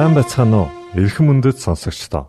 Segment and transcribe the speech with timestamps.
[0.00, 0.68] Сайн байцгаана уу?
[0.96, 2.24] Эрхэм мөндөд сонсогчдоо.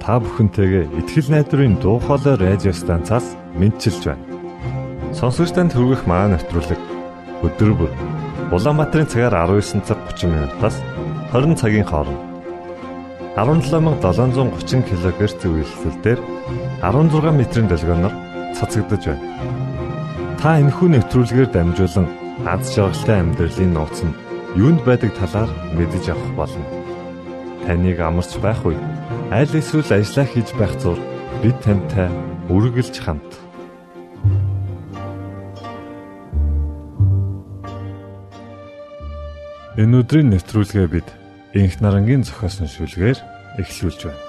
[0.00, 4.24] Та бүхэнтэйгээ ихтгэл найдварын дуу хоолой радио станцаас мэдчилж байна.
[5.12, 6.80] Сонсогч танд хүргэх маань нэвтрүүлэг
[7.44, 7.92] өдөр бүр
[8.56, 10.80] Улаанбаатарын цагаар 19 цаг 30 минутаас
[11.36, 12.24] 20 цагийн хооронд
[13.36, 16.20] 17730 кГц зөвлөлтөөр
[16.80, 18.16] 16 метрийн долгионоор
[18.56, 19.28] цацагдж байна.
[20.40, 22.08] Та энэхүү нэвтрүүлгээр дамжуулан
[22.48, 24.27] аз жаргалтай амьдралын нууц нь
[24.58, 26.66] юунд байдаг талаар мэдэж авах болно.
[27.62, 28.82] Таныг амарч байх үед
[29.30, 30.98] аль эсвэл ажиллаа хийж байх зур
[31.42, 32.10] бид тантай
[32.50, 33.30] үргэлж хамт.
[39.78, 41.08] Энэ өдрийн нэвтрүүлгээ бид
[41.54, 43.18] Инх нарангийн зохиосон шүлгээр
[43.62, 44.27] эхлүүлж байна.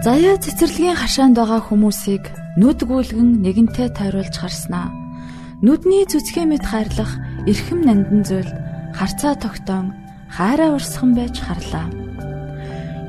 [0.00, 2.24] Заяа цэцэрлэгийн хашаанд байгаа хүмүүсийг
[2.56, 4.88] нүд гүйлгэн нэгэнтээ тойруулж харснаа.
[5.60, 8.48] Нүдний зүцгэн мэт хайрлах эрхэм нандин зүйл
[8.96, 9.92] харцаа тогтоон
[10.32, 11.92] хайраа урсхан байж харлаа.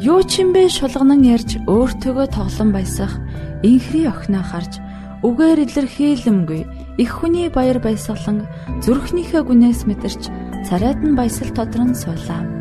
[0.04, 3.16] Юу ч юм бэ шулганан ярьж өөртөөгөө тоглон баясах
[3.64, 4.84] инхри охиноо харж
[5.24, 6.62] үгээр илэрхийлэмгүй
[7.00, 8.44] их хүний баяр баясгалан
[8.84, 10.22] зүрхнийхээ гүнээс мэдэрч
[10.68, 12.61] царайд нь баясал тодрон суулаа.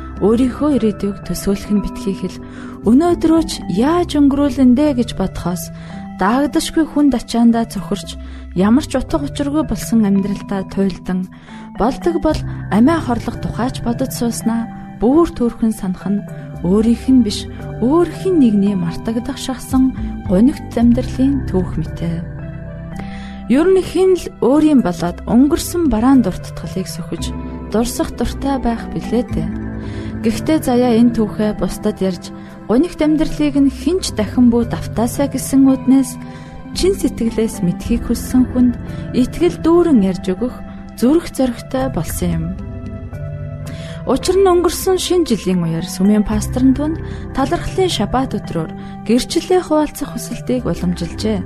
[0.21, 2.37] өөрийнхөө ирээдүйг төсөөлөх нь битгий хэл
[2.85, 5.73] өнөөдрөө ч яаж өнгөрүүлэн дээ гэж бодхоос
[6.21, 8.13] даагдашгүй хүнд ачаандаа цохирч
[8.53, 11.25] ямар ч утга учиргүй болсон амьдралдаа туйлдан
[11.81, 12.39] болдог бол
[12.69, 14.69] амиа хорлох тухайч бодож сууснаа
[15.01, 16.21] бүр төрхөн санах нь
[16.61, 17.49] өөрийнх нь биш
[17.81, 19.97] өөрхийн нэгний мартагдах шахсан
[20.29, 22.21] гонигт амьдралын түүх мэтэ.
[23.49, 27.33] Ер нь хин л өөрийн болоод өнгөрсөн бараан дуртатгалыг сөхөж
[27.73, 29.70] дурсах дуртай байх билээ дээ.
[30.21, 32.29] Гэхдээ заяа энэ түүхээ бусдад ярьж
[32.69, 36.13] гонигт амьдралыг нь хинч дахин бүү давтаасаа гэсэн үднээс
[36.77, 38.77] чин сэтгэлээс мэдхийг хүссэн хүнд
[39.17, 40.53] итгэл дүүрэн ярьж өгөх
[40.93, 42.45] зүрх зоригтой болсон юм.
[44.05, 47.01] Учир нь өнгөрсөн шинэ жилийн үеэр сүмийн пасторн түнд
[47.33, 48.71] талархлын шабат өдрөөр
[49.09, 51.41] гэрчлэлээ хуваалцах хүсэлтийг уламжилжээ.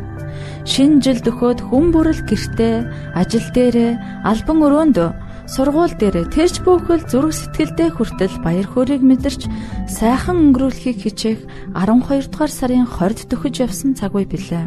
[0.67, 2.75] Шинэ жил дөхөөд хүн бүрэл гэртээ,
[3.15, 3.91] ажил дээрээ,
[4.27, 5.09] албан өрөөндөө
[5.45, 9.45] Сургууль дээр тэрч бүхэл зүрх сэтгэлдээ хүртэл баяр хөөргийг мэдэрч
[9.85, 11.41] сайхан өнгөрүүлэхийг хичээх
[11.77, 14.65] 12 дугаар сарын 20-д төхөж явсан цаг үе билээ.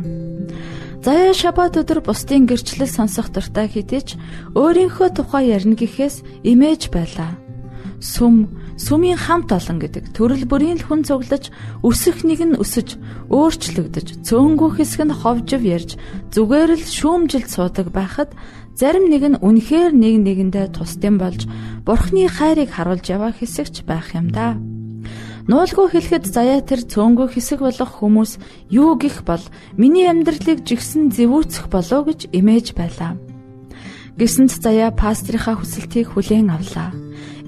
[1.03, 4.15] Заяа шабат өдөр бусдын гэрчлэл сонсох дуртай хідэж
[4.55, 7.34] өөрийнхөө тухай ярина гэхээс имэж байлаа.
[7.99, 8.47] Сүм,
[8.78, 11.50] сүмийн хамт олон гэдэг төрөл бүрийн л хүн цуглаж,
[11.83, 12.95] өсөх нэг нь өсөж,
[13.27, 15.99] өөрчлөгдөж, цөөнгөх хэсэг нь ховжив ярьж,
[16.31, 18.31] зүгээр л шүүмжилт суудаг байхад
[18.78, 21.50] Зарим нэг нь үнэхээр нэг нэгэндээ тусдим болж
[21.83, 24.55] бурхны хайрыг харуулж яваа хэсэгч байх юм да.
[25.50, 28.39] Нуулгүй хэлэхэд заяа тэр цөөнгөө хэсэг болох хүмүүс
[28.71, 29.43] юу гих бол
[29.75, 33.19] миний амьдралыг жигсэн зэвүүцэх болоо гэж имэж байлаа.
[34.15, 36.95] Гисэнд заяа пастрийнхаа хүсэлтийг хүлээн авлаа.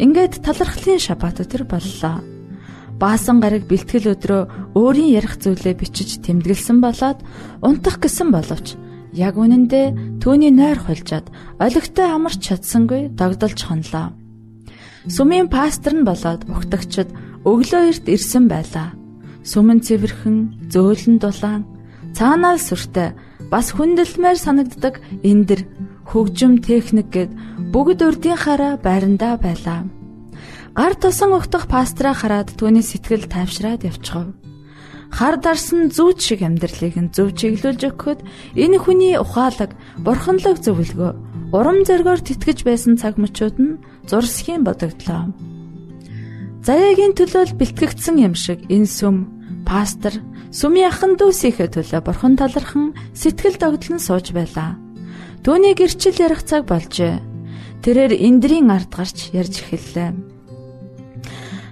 [0.02, 2.26] Ингээд талархлын шабат өдөр боллоо.
[2.98, 7.22] Баасан гараг бэлтгэл өдрөө өөрийн ярих зүйлээ бичиж тэмдэглэсэн болоод
[7.62, 8.74] унтах гэсэн боловч
[9.12, 11.26] Яг үнэндээ түүний нойр хулжаад
[11.58, 14.14] олигтой амарч чадсангүй догдолж хонлоо.
[15.10, 17.10] Сүмийн пастор нь болоод угтагчд
[17.42, 18.94] өглөө эрт ирсэн байлаа.
[19.42, 21.64] Сүмэн цэвэрхэн, зөөлөн дулаан,
[22.14, 23.16] цаанаа сүртэй,
[23.50, 25.66] бас хүндэлмээр санагддаг эндэр
[26.06, 27.30] хөгжим техник гэд
[27.72, 29.88] бүгд урдийн хараа байрандаа байлаа.
[30.76, 34.30] Гар тосон угтах пастраа хараад түүний сэтгэл тайвшраад явчихав
[35.10, 38.20] хар дарсан зүүч шиг амьдралыг нь зөв чиглүүлж өгөхөд
[38.54, 39.74] энэ хүний ухаалаг
[40.06, 41.12] бурханлаг зөвлөгөө
[41.50, 45.34] урам зоригоор тэтгэж байсан цаг мөчүүд нь зурсхийн бодогдлоо.
[46.62, 49.16] Заяагийн төлөөл бэлтгэгдсэн юм шиг энэ сүм
[49.66, 50.14] пастор
[50.54, 54.78] сүмийн ахан дүүсийнхээ төлөө бурхан талархан сэтгэл догтлон сууж байлаа.
[55.42, 57.18] Төвний гэрчил ярих цаг болжээ.
[57.82, 60.39] Тэрээр эндрийн ард гарч ярьж эхэллээ.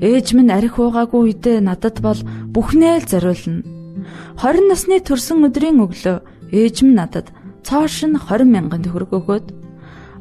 [0.00, 2.20] Ээж минь арх уугаагүй үедээ надад бол
[2.52, 3.64] бүхнээ л зориулна.
[4.36, 6.18] 20 насны төрсөн өдрийн өглөө
[6.52, 7.32] ээж минь надад
[7.64, 9.46] цааш нь 20 мянган төгрөг өгөөд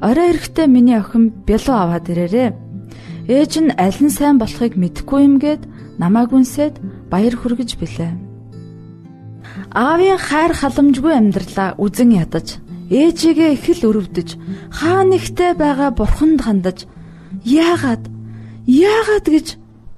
[0.01, 2.51] Орой эрэхтээ миний охин бялуу аваад ирээрээ.
[3.27, 5.63] Ээж нь аль нь сайн болохыг мэдэхгүй юм гээд
[5.97, 6.75] намааг үнсээд
[7.09, 8.11] баяр хүргэж билээ.
[9.71, 12.59] Аавын хайр халамжгүй амьдралаа үзен ядаж,
[12.91, 14.29] ээжигээ их л өрөвдөж,
[14.77, 16.85] хаа нэгтэй байгаа бурханд хандаж,
[17.43, 18.03] яагаад
[18.67, 19.47] яагаад гэж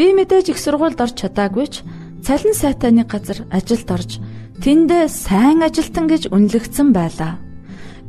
[0.00, 1.84] Би мэдээж их сургуульд орч чадаагүй ч
[2.24, 4.16] цалин сайтаны газар ажилд орж
[4.64, 7.36] Тэндээ сайн ажилтан гэж үнэлэгдсэн байлаа.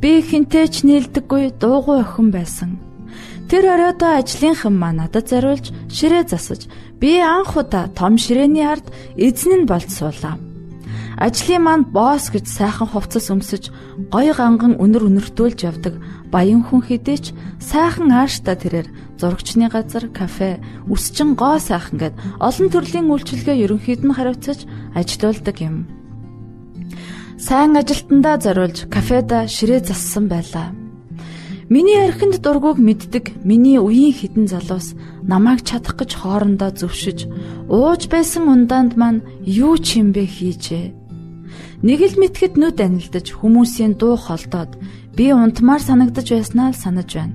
[0.00, 2.80] Би хинтээч нийлдэггүй дуугүй охин байсан.
[3.52, 6.64] Тэр оройдоо ажлынхан маа надад зориулж ширээ засаж
[6.96, 8.88] би анх удаа том ширээний ард
[9.20, 10.40] эзэн нь болж суулаа.
[11.20, 13.68] Ажлын маань босс гэж сайхан хувцас өмсөж
[14.08, 16.00] гой ганган өнөр өнөртүүлж явдаг
[16.32, 18.88] баян хүн хэдийч сайхан аашта тэрээр
[19.20, 20.58] зурагчны газар, кафе,
[20.88, 24.64] үсчин гоо сайхан гэд олон төрлийн үйлчилгээ ерөнхийд нь хариуцаж
[24.96, 25.76] ажилуулдаг юм
[27.42, 30.70] сайн ажилтандаа зориулж кафеда ширээ зассан байлаа.
[31.68, 34.94] Миний архинд дургуг мэддэг миний үеийн хідэн залуус
[35.26, 37.26] намайг чадах гэж хоорондоо зөвшөж
[37.66, 41.01] ууж байсан ундаанд маань юу ч юм бэ хийжээ.
[41.82, 44.78] Нэг л мэтгэд нүд анилдаж хүмүүсийн дуу холдоод
[45.18, 47.34] би унтмаар санагдаж байснаа л санаж байна.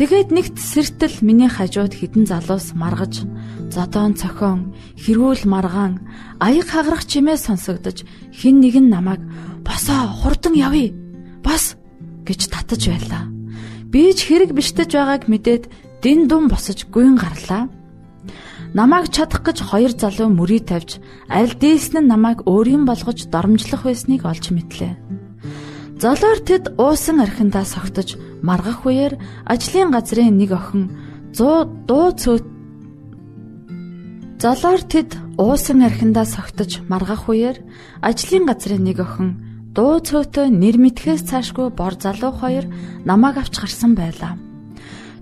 [0.00, 3.28] Тэгээд нэгт сэртэл миний хажууд хідэн залуус маргаж
[3.68, 6.00] зодоон цохон, хэрүүл маргаан,
[6.40, 9.20] аяг хагарах чимээ сонсогдож хин нэг нь намайг
[9.60, 10.96] босоо хурдан явъя.
[11.44, 11.76] Бас
[12.24, 13.28] гэж татаж байлаа.
[13.92, 15.64] Би ч хэрэг биштэж байгааг мэдээд
[16.00, 17.68] дин дум босож гүйн гарлаа.
[18.76, 21.00] Намайг чадах гэж хоёр залуу мөрий тавьж
[21.32, 24.92] аль дээсэн нь намайг өөрийн болгож доромжлох байсныг олж мэдлээ.
[25.96, 29.16] Золоор тэд уусан архиндаа согтож маргах үеэр
[29.48, 30.92] ажлын газрын нэг охин
[31.32, 32.44] 100 дуу цөөт
[34.44, 37.56] Золоор тэд уусан архиндаа согтож маргах үеэр
[38.04, 39.40] ажлын газрын нэг охин
[39.72, 42.68] дуу цөөтөө нэр мэдхээс цаашгүй бор залуу хоёр
[43.08, 44.36] намааг авч гарсан байлаа.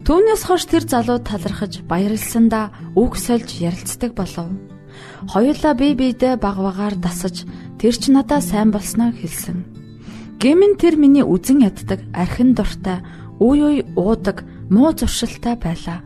[0.05, 4.53] Түүнээс хойш тэр залуу талархаж баярлсандаа үг сольж ярилцдаг болов.
[5.33, 7.49] Хоёулаа бие биедээ баг багаар дасаж
[7.81, 9.65] тэр ч надаа сайн болсноо хэлсэн.
[10.45, 13.01] Гэмэн тэр миний үзен яддаг архин дуртай
[13.41, 16.05] үе үе уудаг муу зуршилтай байлаа.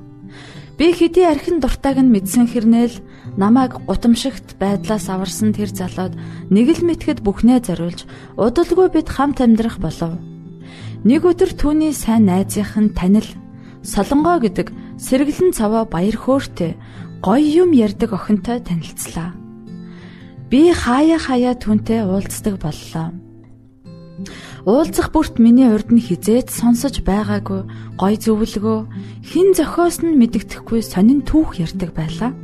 [0.79, 3.03] Би хэдий архин дуртайг нь мэдсэн хэрнээл
[3.35, 6.15] намайг гутамшигт байдлаас аварсан тэр залууд
[6.55, 8.07] нэг л мэтгэд бүхнээ зориулж
[8.39, 10.23] удалгүй бид хамт амьдрах болов.
[11.03, 13.27] Нэг өдөр түүний сайн найзынх нь танил
[13.83, 16.75] Солонгоо гэдэг сэргэлэн цаваа баяр хөөртэй
[17.23, 19.35] гоё юм ярддаг охинтой танилцлаа.
[20.51, 23.15] Би хаяа хаяа түүнтэй уулздаг боллоо.
[24.67, 27.63] Уулзах бүрт миний урд нь хизээд сонсож байгаагүй
[27.95, 28.79] гой зөвлөгөө
[29.23, 32.35] хин зохиос нь мэддэхгүй сонин түүх ярьдаг байлаа.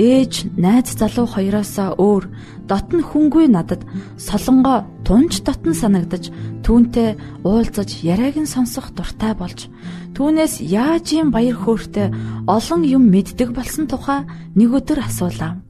[0.00, 2.24] Ээж найз залуу хоёроосоо өөр
[2.64, 3.84] дотн хүнгүй надад
[4.16, 6.32] солонгоо тунж дотн санагдаж
[6.64, 9.68] түүнтэй уулзаж яриаг нь сонсох дуртай болж
[10.16, 12.08] түүнээс яаж юм баяр хөөртэй
[12.48, 14.24] олон юм мэддэг болсон тухай
[14.56, 15.60] нэг өдөр асуулаа.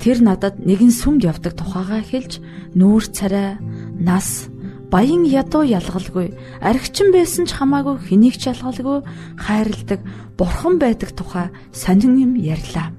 [0.00, 2.40] Тэр надад нэгэн сүмд явдаг тухайгаа хэлж
[2.72, 3.60] нүүр царай,
[4.00, 4.48] нас
[4.88, 6.32] баян ядуу ялгалгүй
[6.64, 9.04] архичин байсан ч хамаагүй хэнийг ч ялгалгүй
[9.36, 10.00] хайрладаг
[10.40, 12.96] бурхан байдаг тухай сонин юм ярьлаа.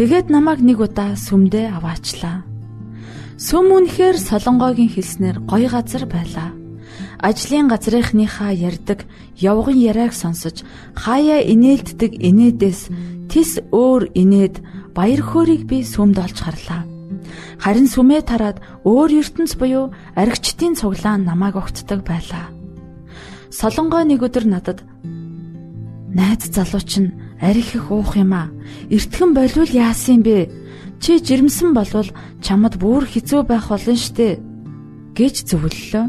[0.00, 2.40] Тэгээд намайг нэг удаа сүмдээ аваачлаа.
[3.36, 6.56] Сүм үнэхээр солонгогийн хэлснээр гоё газар байлаа.
[7.20, 9.04] ажлын газрынхныхаа ярддаг
[9.36, 10.64] явган яриаг сонсож
[10.96, 12.88] хаяа инээлддэг инээдээс
[13.28, 14.64] тис өөр инээд
[14.96, 16.88] баяр хөөргийг би сүмд олж харлаа.
[17.60, 18.56] Харин сүмээ тараад
[18.88, 22.48] өөр ертөнц буюу аригчдын цуглаан намайг огтдаг байлаа.
[23.52, 24.80] Солонгой нэг өдөр надад
[26.08, 28.52] найз залууч нь арих их уух юм а.
[28.92, 30.48] Эртхэн болвол яасан бэ?
[31.00, 32.08] Чи жирэмсэн болвол
[32.44, 34.38] чамд бүр хэцүү байх болно штэ
[35.16, 36.04] гэж зөвлөлөө.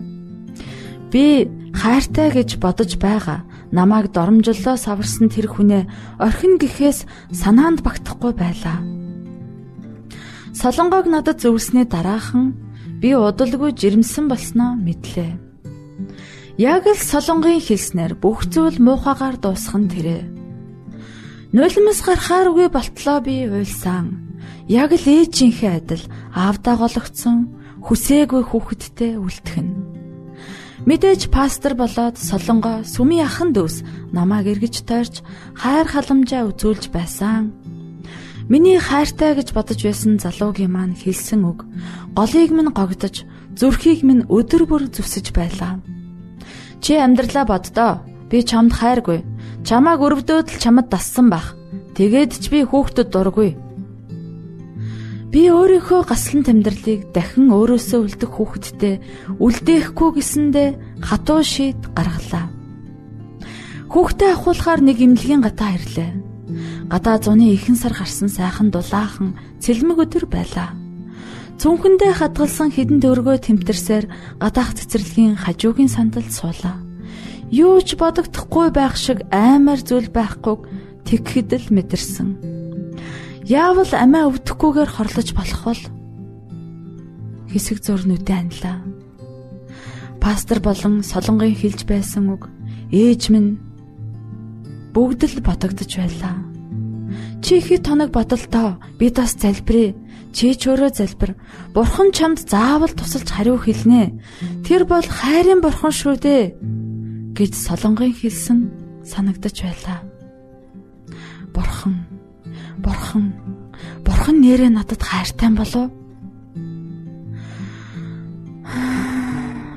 [1.11, 3.47] Би хайртай гэж бодож байгаа.
[3.71, 5.87] Намайг доромжллоо саварсан тэр хүнээ
[6.19, 8.83] орхин гэхээс санаанд багтахгүй байлаа.
[10.51, 12.59] Солонгог надад зөвлснээ дараахан
[12.99, 15.31] би удалгүй жирэмсэн болсноо мэдлээ.
[16.59, 20.40] Яг л солонгийн хэлснээр бүх зүйл муухагаар дуусхан тэрэ.
[21.51, 24.39] Нулимс гарахаар үгүй болтлоо би уйлсан.
[24.71, 27.51] Яг л ээжийнхээ адил аавдаа гологцсон
[27.83, 29.67] хүсээгүй хүүхэдтэй үлтгэн.
[30.87, 33.83] Мэдээж пастор болоод солонгоо сүмийн ахан дүүс
[34.15, 35.19] намайг эргэж тойрч
[35.59, 37.51] хайр халамжаа үзүүлж байсан.
[38.47, 41.67] Миний хайртай гэж бодож байсан залуугийн маань хэлсэн үг
[42.15, 43.27] голыг минь гогдож
[43.59, 45.83] зүрхийг минь өдөр бүр зүсэж байлаа.
[46.79, 47.91] Чи амьдралаа боддоо.
[48.31, 49.19] Би чамд хайргүй.
[49.61, 51.53] Чамааг өрөвдөөд л чамд дассан бах.
[51.93, 53.53] Тэгээд ч би хүүхдэд дургүй.
[55.31, 58.95] Би өөрийнхөө гаслан тэмдэрлийг дахин өөрөөсөө үлдэх хүүхэдтэй
[59.39, 62.51] үлдээхгүй гэсэндээ хатуу шийд гаргалаа.
[63.87, 66.11] Хүүхдээ ахуулахаар нэг имлэгийн гатаа ирлээ.
[66.91, 70.75] Гадаа зуны ихэн сар гарсан сайхан дулаахан цэлмэг өдөр байлаа.
[71.61, 74.05] Цүнхэндээ хадгалсан хідэн төгрөгөө тэмтэрсээр
[74.41, 76.90] гадаах цэцэрлэгийн хажуугийн сандалд суулаа.
[77.51, 80.55] Юу ч бодогдохгүй байх шиг аймаар зүйл байхгүй
[81.03, 82.29] тэгхэд л мэдэрсэн.
[83.43, 85.83] Яавал амиа өвдөхгүйгээр хорлож болох бол
[87.51, 88.79] хэсэг зурнуудаа анлаа.
[90.23, 92.47] Пастор болон солонгын хэлж байсан үг
[92.95, 93.59] ээж минь
[94.95, 96.39] бүгд л бодогдож байлаа.
[97.43, 99.91] Чи хэд тоног бодолтоо би бас залбирая.
[100.31, 101.35] Чи ч өөрөө залбир.
[101.75, 104.15] Бурхан чамд заавал тусалж хариу хэлнэ.
[104.63, 106.43] Тэр бол хайрын бурхан шүү дээ
[107.37, 108.59] гэж солонгын хэлсэн
[109.05, 109.99] санагдаж байлаа.
[111.53, 111.95] Бурхан
[112.83, 113.33] Бурхан
[114.05, 115.91] Бурхан нэрээ надад хайртай болов.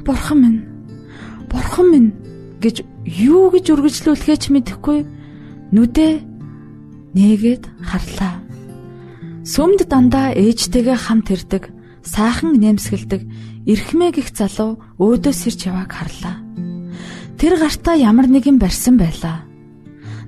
[0.06, 0.60] Бурхан минь
[1.50, 2.10] Бурхан минь
[2.60, 4.98] гэж юу гэж үргэлжлүүлэхээ ч мэдэхгүй
[5.72, 6.12] нүдээ
[7.16, 8.44] нээгээд харлаа.
[9.44, 11.68] Сүмд дандаа ээжтэйгээ хамт ирдэг,
[12.00, 13.22] сайхан нэмсгэлдэг,
[13.68, 16.43] эрхмээ гих залуу өөдөөс ирж явааг харлаа.
[17.44, 19.44] Тэр гартаа ямар нэгэн барьсан байлаа.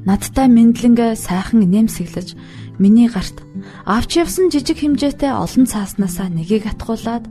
[0.05, 2.37] Надтай мэдлэнгээ сайхан нэмсэглэж
[2.77, 3.41] Миний гарт
[3.89, 7.25] авч явсан жижиг хэмжээтэй олон цааснасаа нэгийг атгуулад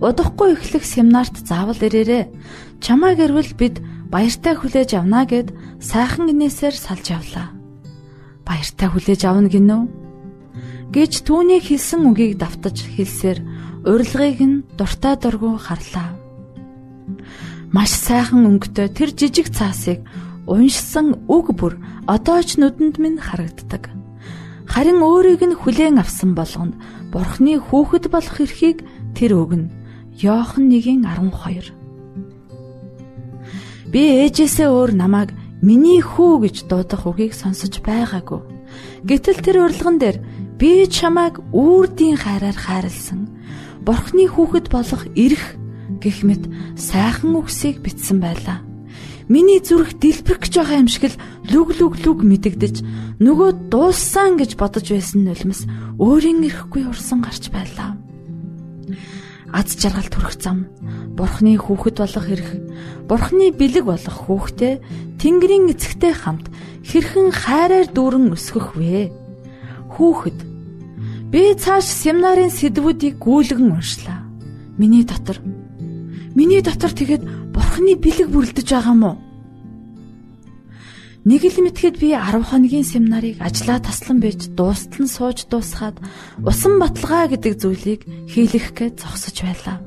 [0.00, 2.32] удахгүй эхлэх семинарт заавал ирээрээ.
[2.80, 5.52] Чамайг ирвэл бид баяртай хүлээж авна гэд
[5.84, 7.52] сайхан инээсээр салж явлаа.
[8.48, 9.84] Баяртай хүлээж авна гинөө
[10.96, 13.44] гэж түүний хэлсэн үгийг давтаж хэлсээр
[13.84, 16.16] урилгыг нь дуртай дургу харлаа.
[17.74, 20.06] Маш сайхан өнгөтэй тэр жижиг цаасыг
[20.46, 21.74] уншсан үг бүр
[22.06, 23.90] одоо ч нүдэнд минь харагддаг.
[24.70, 26.78] Харин өөрийг нь хүлээн авсан болгонд
[27.10, 28.86] Бурхны хүүхэд болох эрхийг
[29.18, 29.70] тэр өгнө.
[30.14, 31.74] Йохан 1:12.
[33.90, 38.42] Би ээжээсээ өөр намайг миний хүү гэж дуудах үгийг сонсож байгаагүй.
[39.08, 40.18] Гэтэл тэр урилган дээр
[40.58, 43.26] би чамайг үрдийн хайраар хайрлсан.
[43.86, 45.55] Бурхны хүүхэд болох эрх
[46.02, 46.44] гэх мэт
[46.76, 48.62] сайхан үгсийг бичсэн байлаа.
[49.26, 51.18] Миний зүрх дэлбэрэх гэж байгаа юм шиг л
[51.50, 52.76] лүг лүг лүг мэдэгдэж
[53.18, 55.66] нөгөө дууссан гэж бодож байсан нулимс
[55.98, 57.98] өөрийн ирэхгүй урсан гарч байлаа.
[59.50, 60.70] Аз жаргал төрөх зам
[61.18, 62.50] Бурхны хүүхэд болох эрх
[63.10, 64.74] Бурхны бэлэг болох хүүхдээ
[65.18, 66.46] Тэнгэрийн эцэгтэй хамт
[66.86, 69.10] хэрхэн хайраар дүүрэн өсгөх вэ?
[69.96, 70.38] Хүүхэд
[71.32, 74.22] би цааш семинарын сэдвүүдийг гүйлгэн уншлаа.
[74.78, 75.40] Миний дотор
[76.36, 77.24] Миний дотор тэгээд
[77.56, 79.16] бурхны бэлэг бүрлдэж байгаа мó?
[81.24, 85.96] Нэг л мэтгэд би 10 хоногийн семинарыг ажлаа таслан байж дуустал нь сууж дуусгаад
[86.44, 89.80] усан баталгаа гэдэг зүйлийг хийлэх гээд зогсож байлаа.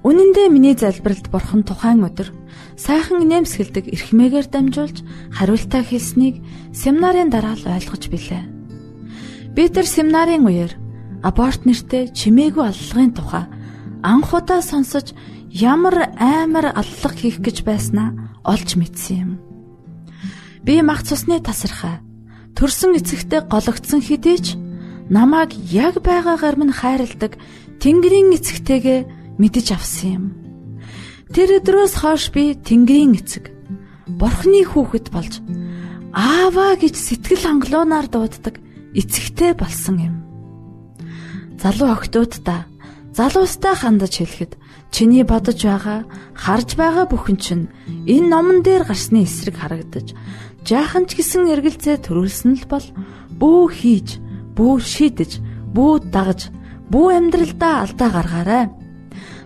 [0.00, 2.32] Үнэн дээр миний залбиралд бурхан тухайн өдөр
[2.80, 5.04] сайхан нэмсгэлдэг эрхмээгээр дамжуулж
[5.36, 6.40] хариултаа хэлснийг
[6.72, 8.42] семинарын дараа л ойлгож билээ.
[9.52, 10.72] Би тэр семинарын үеэр
[11.20, 13.44] аборт нэртэй чимээгүй аллагын тухай
[14.04, 15.16] анх удаа сонсож
[15.48, 18.12] ямар аймар аллах хийх гэж байснаа
[18.44, 19.30] олж мэдсэн юм.
[20.60, 22.04] Би мах цусны тасархаа
[22.52, 24.46] төрсөн эцэгтэй гологдсон хэдий ч
[25.08, 27.40] намайг яг байгаагаар минь хайрладаг
[27.80, 29.00] Тэнгэрийн эцэгтэйгээ
[29.40, 30.24] мэдэж авсан юм.
[31.32, 33.48] Тэр өдрөөс хойш би Тэнгэрийн эцэг
[34.04, 35.40] Бурхны хүүхэд болж
[36.12, 38.60] ааваа гэж сэтгэл хангалуунаар дууддаг
[38.92, 40.14] эцэгтэй болсон юм.
[41.58, 42.68] Залуу охтуудаа
[43.14, 44.52] залуустай хандаж хэлэхэд
[44.90, 46.00] чиний бодож байгаа
[46.34, 47.70] харж байгаа бүхэн чинь
[48.10, 50.18] энэ номон дээр гарсны эсрэг харагдаж
[50.66, 52.86] жаахан ч гэсэн эргэлзээ төрүүлсэн л бол
[53.36, 54.08] бүү хийж,
[54.56, 55.32] бүү шийдэж,
[55.76, 56.48] бүү дагаж,
[56.88, 58.64] бүү амьдралдаа алдаа гаргаарай.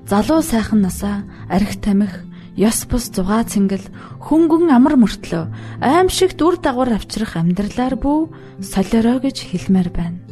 [0.06, 2.22] Залуу сайхан насаа арх тамхи,
[2.54, 3.84] ёс бус зугаа цэнгэл,
[4.22, 8.20] хөнгөн амар мөртлөө аимшиг дүр дагавар авчрах амьдралаар бүү
[8.62, 10.27] солиорой гэж хэлмээр байна.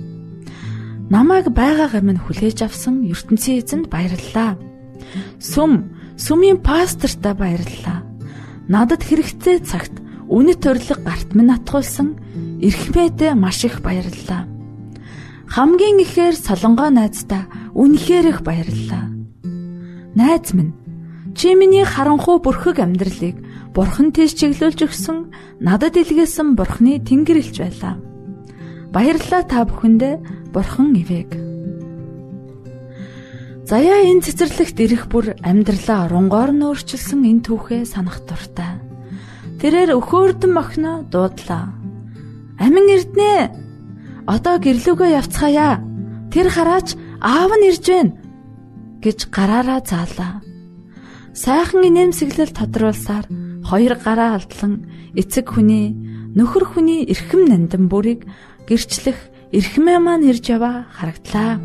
[1.07, 4.59] Намайг байгаагаар минь хүлээж авсан ертөнцийн эзэнд баярлалаа.
[5.39, 8.03] Сүм, сүмийн пасторта баярлалаа.
[8.67, 9.95] Надад хэрэгтэй цагт
[10.27, 12.19] үнэт төрөлг гарт минь натгуулсан
[12.59, 14.51] эрхмээдээ маш их баярлалаа.
[15.47, 17.47] Хамгийн ихээр солонгоо найздаа
[17.79, 19.07] үнэхээр их баярлалаа.
[20.19, 20.75] Найз минь
[21.39, 23.37] чи миний харанхуй бүрхэг амьдралыг
[23.71, 25.31] бурхан тийш чиглүүлж өгсөн
[25.63, 27.95] надад илгээсэн бурханы тэнгэрлж байлаа.
[28.97, 30.15] Баярлалаа та бүхэндээ
[30.57, 31.37] бурхан ивэг.
[33.69, 38.81] Заяа энэ цэцэрлэгт ирэх бүр амьдралаа оронгоор нь өөрчилсөн энэ түүхээ санах дуртай.
[39.61, 41.77] Тэрээр өхөөрдөн мохно дуудлаа.
[42.57, 43.53] Амин эрднэ.
[44.25, 45.77] Одоо гэрлүүгөө явцгаая.
[46.33, 48.17] Тэр хараач аав нь ирж байна
[49.05, 50.41] гэж гараараа заалаа.
[51.37, 53.29] Сайхан инээмсэглэл тодруулсаар
[53.61, 55.93] хоёр гараа алдлан эцэг хүний
[56.33, 58.25] нөхөр хүний эрхэм нандин бүрийг
[58.67, 59.19] гэрчлэх
[59.55, 61.63] эрхмээ маань ирж яваа харагдлаа.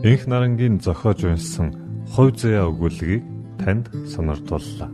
[0.00, 1.76] Инх нарангийн зохиож унсан
[2.08, 3.20] хувь заяа өгүүлгийг
[3.60, 4.88] танд сонирдууллаа.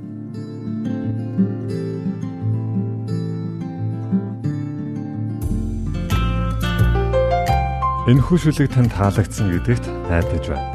[8.10, 10.74] Энэхүү шүлэг танд таалагдсан гэдэгт найдаж байна.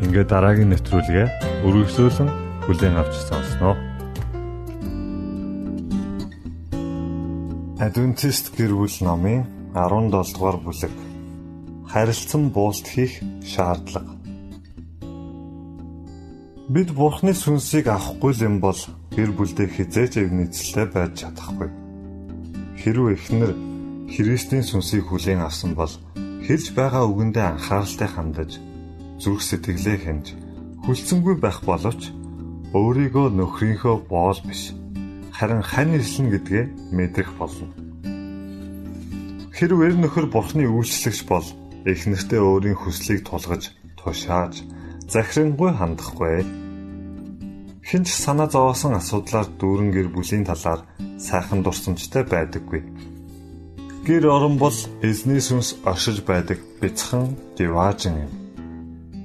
[0.00, 1.26] Ингээд дараагийн нэвтрүүлгээ
[1.64, 2.28] өргөжлүүлэн
[2.64, 3.91] хүлээн авч сонсноо.
[7.82, 9.42] Адвентист гэр бүл номын
[9.74, 10.94] 17 дугаар бүлэг
[11.90, 14.14] харилцан буулт хийх шаардлага.
[16.70, 18.78] Бид Бурхны сүнсийг авахгүй юм бол
[19.18, 21.70] гэр бүлдээ хизээч эвнэцэлтэй байж чадахгүй.
[22.78, 23.50] Хэрвээ эхнэр
[24.14, 25.90] Христийн сүнсийг хүлээн авсан бол
[26.46, 28.62] хэлж байгаа үгэндээ анхааралтай хандаж
[29.18, 30.26] зүрх сэтгэлээ хэмж
[30.86, 32.14] хүлцэнгүй байх боловч
[32.78, 34.70] өөрийгөө нөхрийнхөө боол биш
[35.42, 37.66] харин хань ирсэн гэдгээ мэдрэх болно.
[39.50, 41.42] Хэрвээ нөхөр бурхны үйлчлэгч бол
[41.82, 44.62] их нэртээ өөрийн хүслийг тулгаж тушааж
[45.10, 46.46] захирангуй хандахгүй.
[47.82, 50.86] Хинч санаа зовоосон асуудлаар дүүрэн гэр бүлийн талаар
[51.18, 52.86] сайхан дурсамжтай байдаггүй
[54.06, 58.32] Гэр орон бол эзний сүнс оршиж байдаг бяцхан диваажин юм.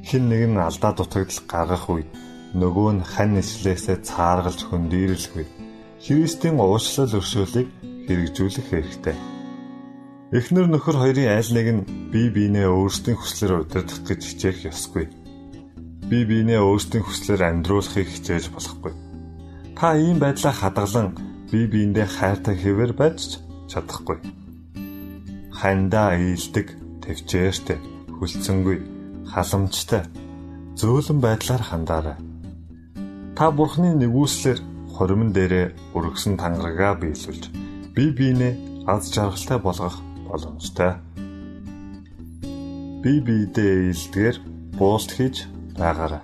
[0.05, 2.05] Хин нэг нь алдаа дутагдал гаргах үе
[2.53, 5.45] нөгөө нь хань нислээсээ цааргалж хөндийрэлх үе
[6.03, 7.69] Христийн уучлал өршөөлийг
[8.07, 9.17] хэрэгжүүлэх хэрэгтэй.
[10.37, 11.81] Эхнэр нөхөр хоёрын айл нэг нь
[12.11, 15.05] бие биенээ өөрсдийн хүслээр удирдах гэж хичээх ёсгүй.
[16.09, 18.93] Бие биенээ өөрсдийн хүслээр амьдруулахыг хичээж болохгүй.
[19.77, 21.15] Та ийм байдлаа хадгалан
[21.51, 23.39] бие биендээ хайртай хэвээр байж
[23.71, 24.19] чадахгүй
[25.57, 26.67] хандаа ээлдэг,
[27.01, 27.79] төвчээртэй,
[28.21, 28.77] хүлцэнгүй,
[29.25, 30.05] халамжтай,
[30.77, 32.17] зөөлөн байдлаар хандаарай.
[33.33, 34.61] Та Бурхны нэгүслэр
[34.97, 37.43] хоримн дээрээ өргөсөн тангарагаа биелүүлж
[37.95, 38.53] бие биенээ
[38.89, 40.93] аз жаргалтай болгох боломжтой.
[43.03, 44.37] Бие биедээ ээлдгээр
[44.79, 45.45] буулт хийж
[45.77, 46.23] байгаарай.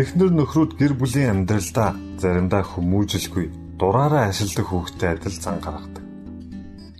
[0.00, 3.46] Эхнэр нөхрүүд гэр бүлийн амьдралдаа заримдаа хүмүүжилгүй
[3.78, 6.04] дураараа ашигладаг хүүхдэд адил зан гаргадаг.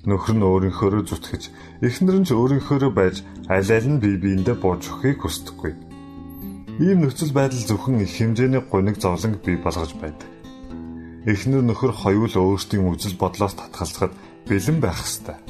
[0.05, 1.43] Нөхөр нь өөрийнхөөрөө зүтгэж,
[1.81, 3.17] эхнэр нь ч өөрийнхөөрөө байж
[3.49, 5.73] аль аль нь бие биендээ бууж өгөхийг хүсдэггүй.
[6.85, 10.34] Ийм нөхцөл байдал зөвхөн их хэмжээний гуниг зовлонг бий болгож байдаг.
[11.25, 14.13] Эхнэр нөхөр хоёул өөрсдийн үзэл бодлоос татгалзахад
[14.45, 15.41] бэлэн байх ёстой.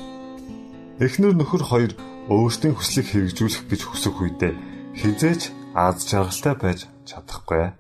[1.03, 1.93] Эхнэр нөхөр хоёр
[2.31, 4.55] өөрсдийн хүслийг хэрэгжүүлэх гэж хүсэх үедээ
[4.95, 7.75] хизээч аз жаргалтай байж чадахгүй.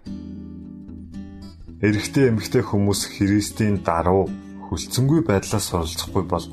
[1.86, 4.26] Эрэгтэй эмэгтэй хүмүүс Христийн даруй
[4.66, 6.46] хүлцэнгүй байдлаас суралцахгүй бол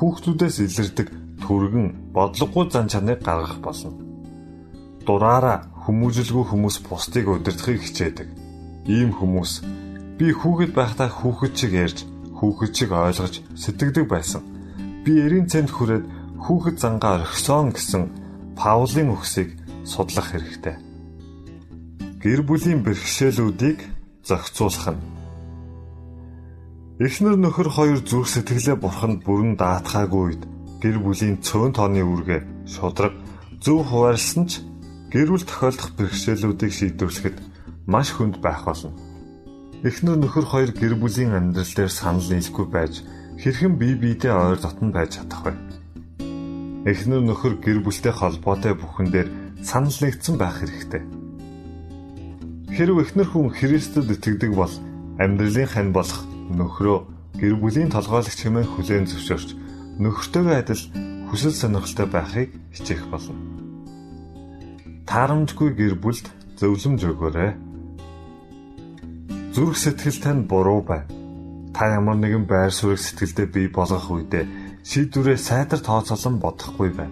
[0.00, 1.08] хүүхдүүдээс илэрдэг
[1.44, 3.92] түргэн бодлогогүй зан чанарыг гаргах болно.
[5.04, 8.28] Дураараа хүмүүжлгүй хүмүүс бусдыг удирдахыг хичээдэг.
[8.88, 9.60] Ийм хүмүүс
[10.18, 11.98] би хүүхэд байхдаа хүүхэд шиг ярьж,
[12.40, 14.42] хүүхэд шиг ойлгож сэтгэдэг байсан.
[15.04, 16.04] Би эрийн цэнд хүрээд
[16.44, 18.04] хүүхэд зангаа орхисон гэсэн
[18.56, 19.52] Паулийн үгсийг
[19.84, 20.76] судлах хэрэгтэй.
[22.24, 23.78] Гэр бүлийн бэрхшээлүүдийг
[24.24, 25.16] зохицуулах нь
[26.96, 30.42] Эхнэр нөхөр хоёр зүрх сэтгэлээ бурханд бүрэн даатгаагүй үед
[30.80, 33.12] гэр бүлийн цөөн тооны үргэ шудраг
[33.60, 34.64] зөв хуваарлсан ч
[35.12, 37.36] гэр бүл тохиолдох бэрхшээлүүдийг шийдвэрлэхэд
[37.84, 38.96] маш хүнд байх болно.
[39.84, 43.04] Эхнэр нөхөр хоёр гэр бүлийн амьдрал дээр санал нийлэхгүй байж
[43.36, 45.52] хэрхэн бие биедээ ойр дотн байж чадах вэ?
[46.88, 49.28] Эхнэр нөхөр гэр бүлтэй холбоотой бүхэн дээр
[49.60, 51.04] санал нэгдсэн байх хэрэгтэй.
[52.72, 54.72] Хэрв эхнэр хүн Христэд итгэдэг бол
[55.20, 56.24] амьдралын хань болох
[56.56, 56.98] нөхрөө
[57.36, 59.48] гэр бүлийн толгойлогч хэмээн хүлээн зөвшөөрч
[60.00, 60.82] нөхөртөөгөө адил
[61.28, 63.36] хүсэл сонирхолтой байхыг хичээх болно.
[65.04, 67.65] Таарамжгүй гэр бүлд зөвлөмж өгөөрэй.
[69.56, 71.00] Зүрх сэтгэл тань буруу бай.
[71.72, 74.44] Та ямар нэгэн байр суурь сэтгэлдээ бий болгох үедээ
[74.84, 77.08] шийдвэрээ сайдар тооцоолон бодохгүй бай.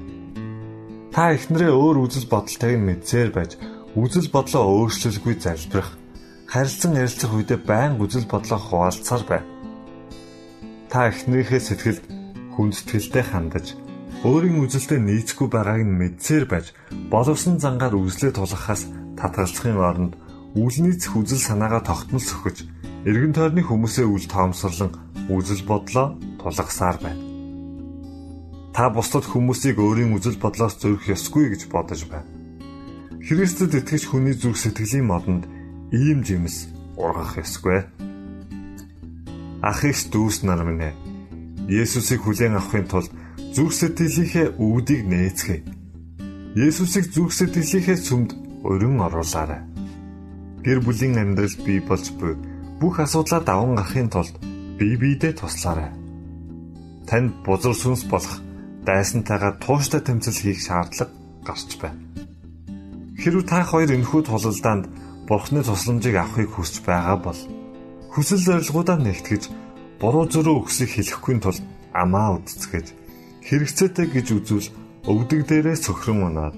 [1.09, 3.57] Та эхнэрээ өөр үзэл бодолтойг нь мэдсээр байж
[3.97, 5.97] үзэл бодлоо өөрчлөлгүй залбирах,
[6.45, 9.41] харилцан ярилцах үедээ байн үзэл бодлоо хуваалцаар бай.
[10.93, 12.05] Та эхнэрийнхээ сэтгэлд
[12.61, 13.73] хүндэтгэлтэй хандаж
[14.21, 16.77] өөрийн үзэлтэй нийцэхгүй байгааг нь мэдсээр байж
[17.09, 20.13] боловсон зангаар үзлээ тулгахаас татгалзахын оронд
[20.55, 22.63] Үлнийцэх үзэл санаагаа тогтмол сөхөж
[23.11, 24.95] эргэн тойрны хүмүүсээ үл тоомсорлон
[25.27, 27.19] үзэл бодлоо тулгасаар байна.
[28.71, 32.31] Та бусдад хүмүүсийг өөрийн үзэл бодлоос зөрөх ёсгүй гэж бодож байна.
[33.19, 35.51] Христэд итгэж хүний зүрх сэтгэлийн модонд
[35.91, 37.91] ийм жимс ургах ёсгүй.
[39.59, 40.95] Ах их дүүс нар минь ээ.
[41.83, 43.11] Есүсийг хүлээн авахын тулд
[43.51, 45.67] зүрх сэтгэлийнхээ үүдийг нээцгээе.
[46.55, 48.31] Есүсийг зүрх сэтгэлийнхээ сүмд
[48.63, 49.74] өрн оруулаарай
[50.65, 52.35] гэр бүлийн амьдрал бий болж буй
[52.81, 54.35] бүх асуудлаа даван гарахын тулд
[54.79, 55.93] бие биедээ туслаарай.
[57.09, 58.41] Танд бузар сүнс болох
[58.89, 61.13] дайсантайгаа тууштай тэмцэл хийх шаардлага
[61.47, 62.01] гарч байна.
[63.21, 64.85] Хэрвээ та хоёр энэхүү тулалдаанд
[65.29, 67.41] Бурхны тусламжийг авахыг хүсэж байгаа бол
[68.13, 69.43] хүсэл зорилгоудаа нэгтгэж
[70.01, 71.59] буруу зөрөө өгсөйг хэлэхгүй тул
[71.97, 72.87] амаа үдцгэж
[73.49, 74.69] хэрэгцээтэй гэж үзвэл
[75.09, 76.57] өвдөг дээрээ сөхрөн унаад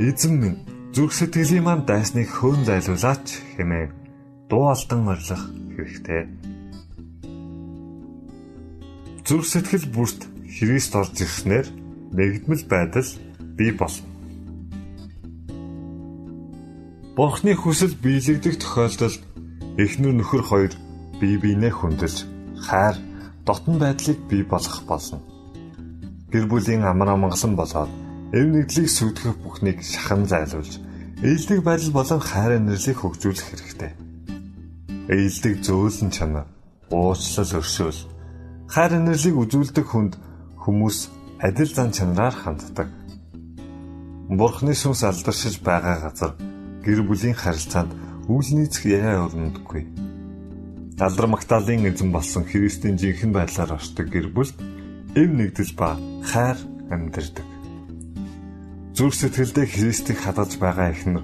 [0.00, 0.58] эзэн минь
[0.94, 3.90] зүрх сэтгэлийн маань дайсныг хөөн зайлуулаач хэмээн
[4.48, 5.44] дуу алдан орилох
[5.76, 6.22] хэрэгтэй.
[9.26, 11.66] Зүрх сэтгэл бүрт Христ орж ирснээр
[12.16, 13.08] нэгдмэл байдал
[13.58, 14.08] бий болно.
[17.14, 19.20] Бурхны хүсэл биелэгдэх тохиолдолд
[19.76, 20.72] эхнэр нөхөр хоёр
[21.20, 22.18] бие биенээ хүндэлж
[22.64, 22.96] хайр
[23.44, 25.20] дотн байдлыг бий болгох болно.
[26.32, 27.92] Гэр бүлийн амар амгалан болоод
[28.28, 30.76] эв нэгдлийг сүтгэх бүхнийг шахан зайлуулж
[31.24, 33.92] ээлдэг байдал болон хайр инэрлийг хөгжүүлэх хэрэгтэй.
[35.08, 36.46] Ээлдэг зөөлөн чанар,
[36.92, 38.00] уучлал өршөөл,
[38.68, 40.14] хайр инэрлийг үзүүлдэг хүнд
[40.60, 40.98] хүмүүс
[41.40, 42.88] адил зан чанараар ханддаг.
[44.28, 46.32] Бурхны сүнс алдаршиж байгаа газар
[46.84, 47.96] гэр бүлийн харилцаанд
[48.28, 49.82] үйл нийцэх яа өрнөдөггүй.
[51.00, 54.52] Алдар Магдалины эзэн болсон Христийн жинхэнэ байдлаар оршдог гэр бүлд
[55.16, 55.96] эв нэгдэл ба
[56.28, 56.58] хайр
[56.92, 57.57] амьдардаг.
[58.98, 61.22] Зүрх сэтгэлдээ Христийг хадгалж байгаа эхнэр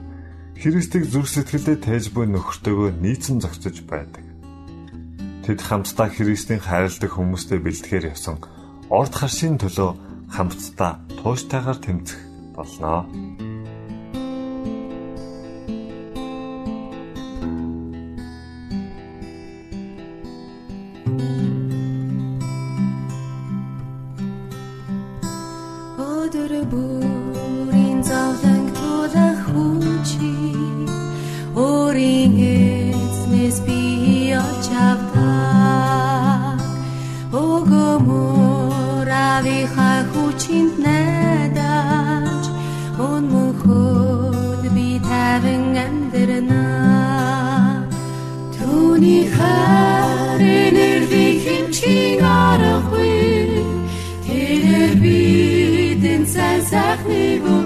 [0.54, 4.22] Христийг зүрх сэтгэлдээ тээж буй нөхөртөөгөө нийцэн зохицож байдаг.
[5.42, 8.38] Тэд хамтдаа Христийн хайрладаг хүмүүстэй бэлтгэхээр явсан
[8.94, 9.90] орд харшийн төлөө
[10.30, 12.20] хамтдаа тууштайгаар тэмцэх
[46.26, 46.74] болно.
[51.84, 52.22] хүчийг
[54.24, 56.18] тэр бидээ
[57.44, 57.64] өгөн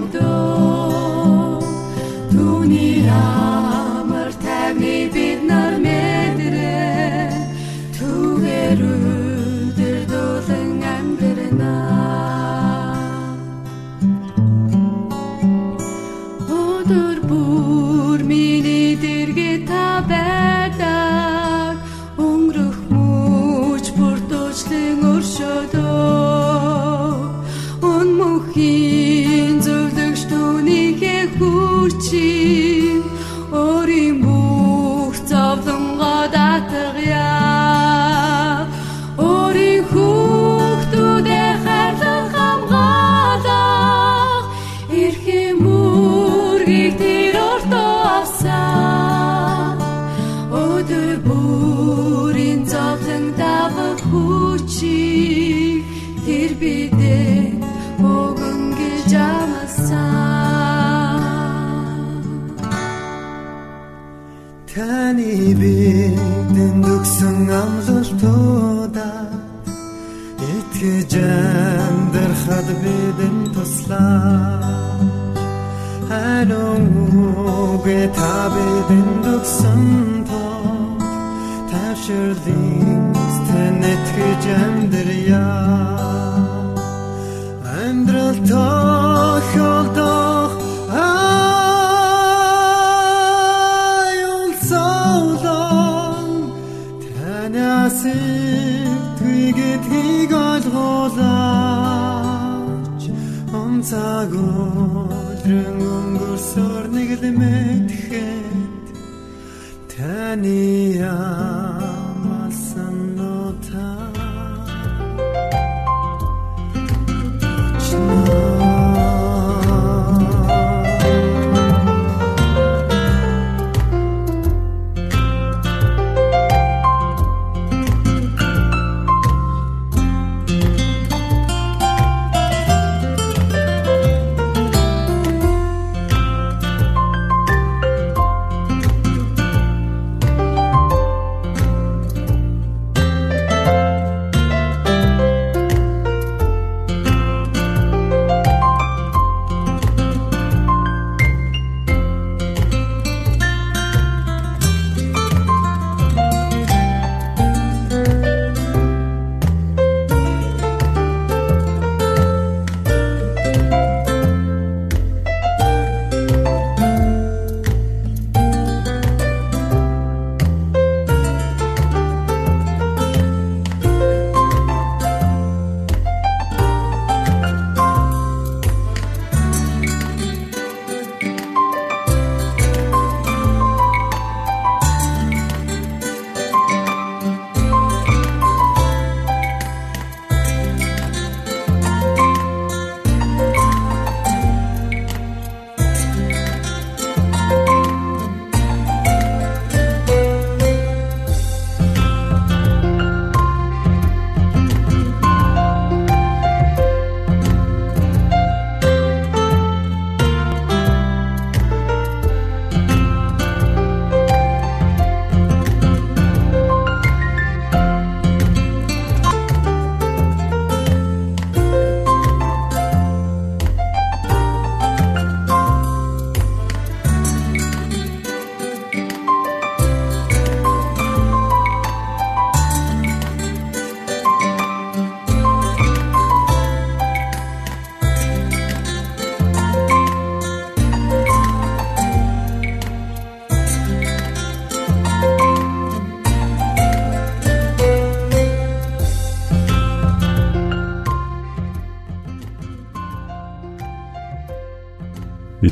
[65.61, 69.25] бидэнд өгсөн амлалтуудаа
[70.53, 71.13] итгэж
[71.87, 74.99] амьдрахад бидэнд туслаа.
[76.09, 79.83] Хануугэ та бидэнд өгсөн
[80.29, 80.49] тоо
[81.69, 85.47] Таширлын стэнэт гэж амьдрья.
[87.83, 89.78] Амьдрал тохиолдох
[97.39, 98.01] танаас
[99.17, 101.93] тгийгэд хийг ойлгуулаач
[103.61, 108.85] онцагоо өдрөн өнгөрсөөр нэг л мэдхэд
[109.91, 110.59] таны
[110.99, 111.68] ямасан